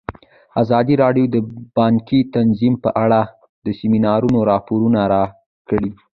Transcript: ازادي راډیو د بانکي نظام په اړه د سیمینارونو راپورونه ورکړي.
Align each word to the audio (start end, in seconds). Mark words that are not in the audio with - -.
ازادي 0.61 0.93
راډیو 1.03 1.25
د 1.35 1.37
بانکي 1.77 2.19
نظام 2.49 2.73
په 2.83 2.89
اړه 3.03 3.21
د 3.65 3.67
سیمینارونو 3.79 4.39
راپورونه 4.51 4.99
ورکړي. 5.11 5.89